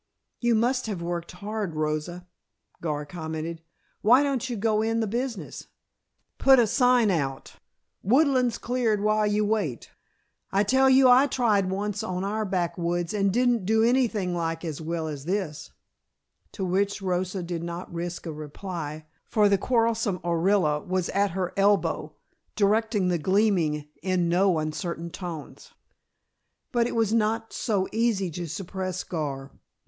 [0.39, 2.25] "You must have worked hard, Rosa,"
[2.81, 3.61] Gar commented.
[4.01, 5.67] "Why don't you go in the business?
[6.39, 7.57] Put a sign out,
[8.01, 9.91] 'Woodlands Cleared While You Wait.'
[10.51, 14.65] I tell you, I tried once on our back woods and didn't do anything like
[14.65, 15.69] as well as this"
[16.53, 21.53] To which Rosa did not risk a reply, for the quarrelsome Orilla was at her
[21.55, 22.15] elbow
[22.55, 25.73] directing the gleaning in no uncertain tones.
[26.71, 29.51] But it was not so easy to suppress Gar.